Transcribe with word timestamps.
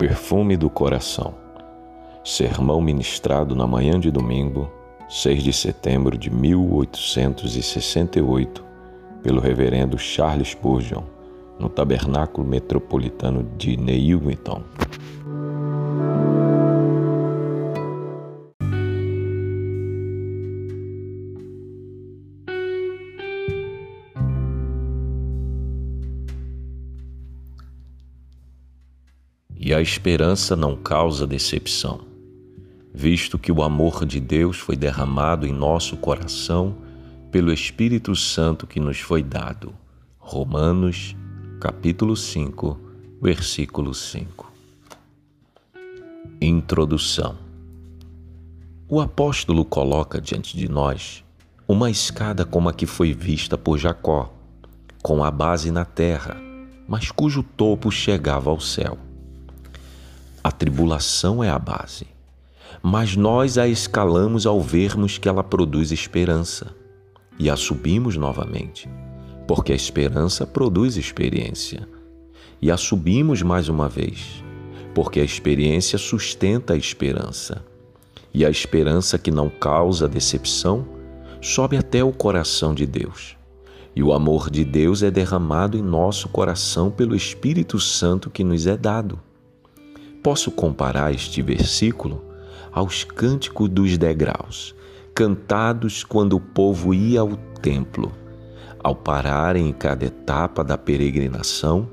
perfume 0.00 0.56
do 0.56 0.68
coração. 0.70 1.34
Sermão 2.24 2.80
ministrado 2.80 3.54
na 3.54 3.66
manhã 3.66 4.00
de 4.00 4.10
domingo, 4.10 4.72
6 5.10 5.42
de 5.42 5.52
setembro 5.52 6.16
de 6.16 6.30
1868, 6.30 8.64
pelo 9.22 9.42
reverendo 9.42 9.98
Charles 9.98 10.52
Spurgeon, 10.52 11.02
no 11.58 11.68
Tabernáculo 11.68 12.48
Metropolitano 12.48 13.46
de 13.58 13.76
Newington. 13.76 14.62
E 29.62 29.74
a 29.74 29.80
esperança 29.82 30.56
não 30.56 30.74
causa 30.74 31.26
decepção, 31.26 32.00
visto 32.94 33.38
que 33.38 33.52
o 33.52 33.62
amor 33.62 34.06
de 34.06 34.18
Deus 34.18 34.56
foi 34.56 34.74
derramado 34.74 35.46
em 35.46 35.52
nosso 35.52 35.98
coração 35.98 36.78
pelo 37.30 37.52
Espírito 37.52 38.16
Santo 38.16 38.66
que 38.66 38.80
nos 38.80 39.00
foi 39.00 39.22
dado. 39.22 39.74
Romanos, 40.18 41.14
capítulo 41.60 42.16
5, 42.16 42.80
versículo 43.20 43.92
5. 43.92 44.50
Introdução. 46.40 47.36
O 48.88 48.98
apóstolo 48.98 49.62
coloca 49.62 50.22
diante 50.22 50.56
de 50.56 50.70
nós 50.70 51.22
uma 51.68 51.90
escada 51.90 52.46
como 52.46 52.70
a 52.70 52.72
que 52.72 52.86
foi 52.86 53.12
vista 53.12 53.58
por 53.58 53.76
Jacó, 53.76 54.32
com 55.02 55.22
a 55.22 55.30
base 55.30 55.70
na 55.70 55.84
terra, 55.84 56.40
mas 56.88 57.10
cujo 57.10 57.42
topo 57.42 57.90
chegava 57.90 58.48
ao 58.48 58.58
céu. 58.58 59.09
Tribulação 60.60 61.42
é 61.42 61.48
a 61.48 61.58
base, 61.58 62.06
mas 62.82 63.16
nós 63.16 63.56
a 63.56 63.66
escalamos 63.66 64.44
ao 64.44 64.60
vermos 64.60 65.16
que 65.16 65.26
ela 65.26 65.42
produz 65.42 65.90
esperança 65.90 66.76
e 67.38 67.48
a 67.48 67.56
subimos 67.56 68.18
novamente, 68.18 68.86
porque 69.48 69.72
a 69.72 69.74
esperança 69.74 70.46
produz 70.46 70.98
experiência. 70.98 71.88
E 72.60 72.70
a 72.70 72.76
subimos 72.76 73.40
mais 73.40 73.70
uma 73.70 73.88
vez, 73.88 74.44
porque 74.94 75.18
a 75.18 75.24
experiência 75.24 75.96
sustenta 75.96 76.74
a 76.74 76.76
esperança. 76.76 77.64
E 78.34 78.44
a 78.44 78.50
esperança 78.50 79.18
que 79.18 79.30
não 79.30 79.48
causa 79.48 80.06
decepção 80.06 80.86
sobe 81.40 81.78
até 81.78 82.04
o 82.04 82.12
coração 82.12 82.74
de 82.74 82.84
Deus. 82.84 83.34
E 83.96 84.02
o 84.02 84.12
amor 84.12 84.50
de 84.50 84.62
Deus 84.62 85.02
é 85.02 85.10
derramado 85.10 85.78
em 85.78 85.82
nosso 85.82 86.28
coração 86.28 86.90
pelo 86.90 87.16
Espírito 87.16 87.80
Santo 87.80 88.28
que 88.28 88.44
nos 88.44 88.66
é 88.66 88.76
dado. 88.76 89.18
Posso 90.22 90.50
comparar 90.50 91.14
este 91.14 91.40
versículo 91.40 92.22
aos 92.70 93.04
cânticos 93.04 93.68
dos 93.68 93.96
degraus, 93.96 94.74
cantados 95.14 96.04
quando 96.04 96.34
o 96.34 96.40
povo 96.40 96.92
ia 96.92 97.20
ao 97.20 97.36
templo. 97.62 98.12
Ao 98.82 98.94
pararem 98.94 99.68
em 99.68 99.72
cada 99.72 100.04
etapa 100.04 100.62
da 100.62 100.76
peregrinação, 100.76 101.88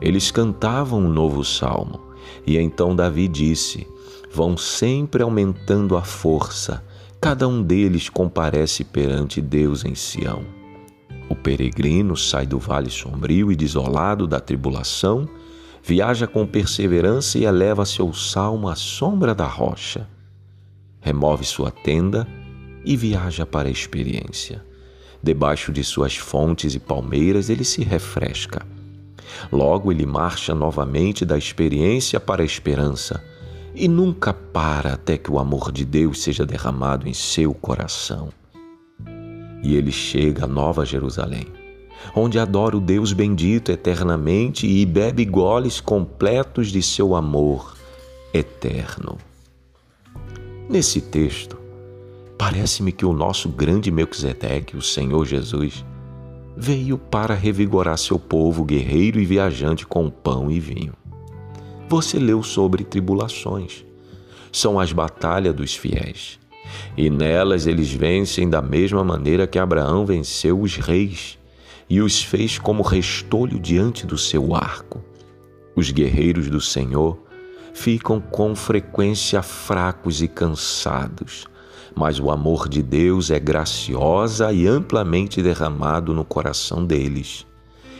eles 0.00 0.30
cantavam 0.30 1.00
um 1.00 1.08
novo 1.08 1.44
salmo. 1.44 2.00
E 2.46 2.56
então 2.58 2.94
Davi 2.94 3.26
disse: 3.26 3.86
Vão 4.32 4.56
sempre 4.56 5.22
aumentando 5.22 5.96
a 5.96 6.02
força, 6.02 6.84
cada 7.20 7.48
um 7.48 7.62
deles 7.62 8.08
comparece 8.08 8.84
perante 8.84 9.40
Deus 9.40 9.84
em 9.84 9.94
Sião. 9.94 10.44
O 11.28 11.34
peregrino 11.34 12.16
sai 12.16 12.46
do 12.46 12.58
vale 12.58 12.90
sombrio 12.90 13.50
e 13.50 13.56
desolado 13.56 14.26
da 14.26 14.40
tribulação 14.40 15.28
viaja 15.82 16.26
com 16.26 16.46
perseverança 16.46 17.38
e 17.38 17.44
eleva 17.44 17.84
seu 17.84 18.12
salmo 18.12 18.68
à 18.68 18.74
sombra 18.74 19.34
da 19.34 19.46
rocha. 19.46 20.08
Remove 21.00 21.44
sua 21.44 21.70
tenda 21.70 22.26
e 22.84 22.96
viaja 22.96 23.46
para 23.46 23.68
a 23.68 23.72
experiência. 23.72 24.64
Debaixo 25.22 25.72
de 25.72 25.84
suas 25.84 26.16
fontes 26.16 26.74
e 26.74 26.80
palmeiras 26.80 27.50
ele 27.50 27.64
se 27.64 27.82
refresca. 27.82 28.66
Logo 29.50 29.92
ele 29.92 30.06
marcha 30.06 30.54
novamente 30.54 31.24
da 31.24 31.38
experiência 31.38 32.18
para 32.18 32.42
a 32.42 32.46
esperança 32.46 33.22
e 33.74 33.86
nunca 33.86 34.32
para 34.32 34.94
até 34.94 35.16
que 35.16 35.30
o 35.30 35.38
amor 35.38 35.70
de 35.70 35.84
Deus 35.84 36.22
seja 36.22 36.44
derramado 36.44 37.08
em 37.08 37.14
seu 37.14 37.54
coração. 37.54 38.30
E 39.62 39.76
ele 39.76 39.92
chega 39.92 40.44
a 40.44 40.48
Nova 40.48 40.84
Jerusalém 40.84 41.59
onde 42.14 42.38
adora 42.38 42.76
o 42.76 42.80
Deus 42.80 43.12
bendito 43.12 43.70
eternamente 43.70 44.66
e 44.66 44.84
bebe 44.84 45.24
goles 45.24 45.80
completos 45.80 46.68
de 46.68 46.82
seu 46.82 47.14
amor 47.14 47.76
eterno. 48.32 49.18
Nesse 50.68 51.00
texto, 51.00 51.58
parece-me 52.38 52.92
que 52.92 53.04
o 53.04 53.12
nosso 53.12 53.48
grande 53.48 53.90
Melquisedeque, 53.90 54.76
o 54.76 54.82
Senhor 54.82 55.26
Jesus, 55.26 55.84
veio 56.56 56.96
para 56.96 57.34
revigorar 57.34 57.98
seu 57.98 58.18
povo 58.18 58.64
guerreiro 58.64 59.18
e 59.18 59.24
viajante 59.24 59.86
com 59.86 60.08
pão 60.08 60.50
e 60.50 60.60
vinho. 60.60 60.92
Você 61.88 62.18
leu 62.18 62.42
sobre 62.42 62.84
tribulações. 62.84 63.84
São 64.52 64.78
as 64.78 64.92
batalhas 64.92 65.54
dos 65.54 65.74
fiéis. 65.74 66.38
E 66.96 67.10
nelas 67.10 67.66
eles 67.66 67.92
vencem 67.92 68.48
da 68.48 68.62
mesma 68.62 69.02
maneira 69.02 69.46
que 69.46 69.58
Abraão 69.58 70.06
venceu 70.06 70.60
os 70.60 70.76
reis 70.76 71.39
e 71.90 72.00
os 72.00 72.22
fez 72.22 72.56
como 72.56 72.84
restolho 72.84 73.58
diante 73.58 74.06
do 74.06 74.16
seu 74.16 74.54
arco. 74.54 75.04
Os 75.74 75.90
guerreiros 75.90 76.48
do 76.48 76.60
Senhor 76.60 77.18
ficam 77.74 78.20
com 78.20 78.54
frequência 78.54 79.42
fracos 79.42 80.22
e 80.22 80.28
cansados, 80.28 81.46
mas 81.92 82.20
o 82.20 82.30
amor 82.30 82.68
de 82.68 82.80
Deus 82.80 83.28
é 83.28 83.40
graciosa 83.40 84.52
e 84.52 84.68
amplamente 84.68 85.42
derramado 85.42 86.14
no 86.14 86.24
coração 86.24 86.86
deles. 86.86 87.44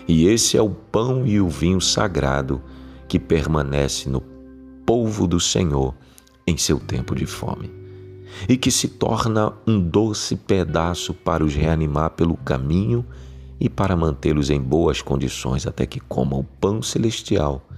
E 0.06 0.26
esse 0.26 0.56
é 0.56 0.62
o 0.62 0.70
pão 0.70 1.26
e 1.26 1.40
o 1.40 1.48
vinho 1.48 1.80
sagrado 1.80 2.62
que 3.08 3.18
permanece 3.18 4.08
no 4.08 4.20
polvo 4.86 5.26
do 5.26 5.40
Senhor 5.40 5.96
em 6.46 6.56
seu 6.56 6.78
tempo 6.78 7.14
de 7.14 7.26
fome, 7.26 7.70
e 8.48 8.56
que 8.56 8.70
se 8.70 8.86
torna 8.86 9.52
um 9.66 9.80
doce 9.80 10.36
pedaço 10.36 11.12
para 11.12 11.44
os 11.44 11.54
reanimar 11.54 12.10
pelo 12.10 12.36
caminho 12.36 13.04
e 13.60 13.68
para 13.68 13.94
mantê-los 13.94 14.48
em 14.48 14.58
boas 14.58 15.02
condições 15.02 15.66
até 15.66 15.84
que 15.84 16.00
comam 16.00 16.40
o 16.40 16.44
pão 16.44 16.80
celestial 16.80 17.68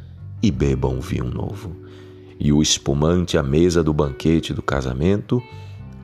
e 0.40 0.50
bebam 0.50 0.96
o 0.96 1.00
vinho 1.00 1.28
novo, 1.28 1.76
e 2.38 2.52
o 2.52 2.62
espumante 2.62 3.36
à 3.36 3.42
mesa 3.42 3.82
do 3.82 3.92
banquete 3.92 4.54
do 4.54 4.62
casamento, 4.62 5.42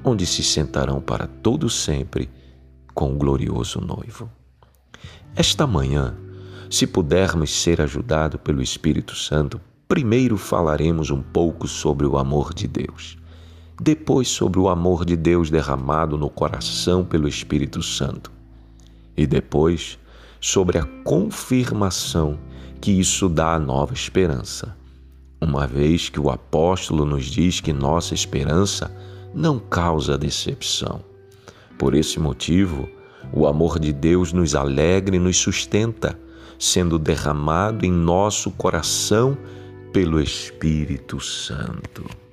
onde 0.05 0.27
se 0.27 0.43
sentarão 0.43 1.00
para 1.00 1.27
todo 1.27 1.71
sempre 1.71 2.28
com 2.93 3.12
o 3.12 3.17
glorioso 3.17 3.81
noivo. 3.81 4.28
Esta 5.37 5.67
manhã, 5.67 6.17
se 6.69 6.87
pudermos 6.87 7.50
ser 7.50 7.81
ajudados 7.81 8.41
pelo 8.43 8.62
Espírito 8.62 9.15
Santo, 9.15 9.61
primeiro 9.87 10.37
falaremos 10.37 11.11
um 11.11 11.22
pouco 11.22 11.69
sobre 11.69 12.06
o 12.06 12.19
amor 12.19 12.53
de 12.53 12.67
Deus, 12.67 13.17
depois 13.81 14.28
sobre 14.28 14.59
o 14.59 14.69
amor 14.69 15.05
de 15.05 15.17
Deus 15.17 15.50
derramado 15.50 16.19
no 16.19 16.28
coração 16.28 17.05
pelo 17.05 17.28
Espírito 17.28 17.83
Santo 17.83 18.38
e 19.19 19.27
depois 19.27 19.99
sobre 20.41 20.79
a 20.79 20.84
confirmação 21.03 22.39
que 22.81 22.93
isso 22.93 23.29
dá 23.29 23.55
a 23.55 23.59
nova 23.59 23.93
esperança, 23.93 24.77
uma 25.41 25.67
vez 25.67 26.09
que 26.09 26.21
o 26.21 26.31
apóstolo 26.31 27.05
nos 27.05 27.27
diz 27.27 27.61
que 27.61 27.73
nossa 27.73 28.15
esperança 28.15 28.97
não 29.34 29.59
causa 29.59 30.17
decepção. 30.17 31.03
Por 31.77 31.95
esse 31.95 32.21
motivo, 32.21 32.89
o 33.33 33.47
amor 33.49 33.81
de 33.81 33.93
Deus 33.93 34.32
nos 34.32 34.55
alegra 34.55 35.17
e 35.17 35.19
nos 35.19 35.37
sustenta, 35.37 36.19
sendo 36.56 36.99
derramado 36.99 37.85
em 37.85 37.91
nosso 37.91 38.53
coração 38.53 39.37
pelo 39.93 40.20
Espírito 40.20 41.20
Santo. 41.20 42.28